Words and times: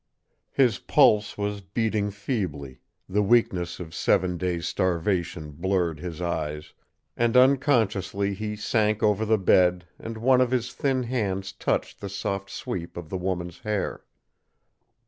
His 0.49 0.79
pulse 0.79 1.37
was 1.37 1.61
beating 1.61 2.09
feebly, 2.09 2.81
the 3.07 3.21
weakness 3.21 3.79
of 3.79 3.93
seven 3.93 4.35
days' 4.35 4.67
starvation 4.67 5.51
blurred 5.51 5.99
his 5.99 6.19
eyes, 6.23 6.73
and 7.15 7.37
unconsciously 7.37 8.33
he 8.33 8.55
sank 8.55 9.03
over 9.03 9.25
the 9.25 9.37
bed 9.37 9.85
and 9.99 10.17
one 10.17 10.41
of 10.41 10.49
his 10.49 10.73
thin 10.73 11.03
hands 11.03 11.51
touched 11.51 12.01
the 12.01 12.09
soft 12.09 12.49
sweep 12.49 12.97
of 12.97 13.09
the 13.09 13.17
woman's 13.19 13.59
hair. 13.59 14.03